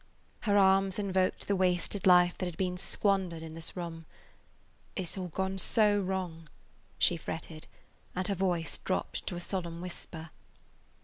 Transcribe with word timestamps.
Her 0.39 0.57
arms 0.57 0.97
invoked 0.97 1.47
the 1.47 1.55
wasted 1.55 2.07
life 2.07 2.35
that 2.39 2.47
had 2.47 2.57
been 2.57 2.75
squandered 2.75 3.43
in 3.43 3.53
this 3.53 3.77
room. 3.77 4.07
"It 4.95 5.05
's 5.07 5.15
all 5.15 5.27
gone 5.27 5.59
so 5.59 6.01
wrong," 6.01 6.49
she 6.97 7.17
fretted, 7.17 7.67
and 8.15 8.27
her 8.27 8.33
voice 8.33 8.79
dropped 8.79 9.27
to 9.27 9.35
a 9.35 9.39
solemn 9.39 9.79
whisper. 9.79 10.31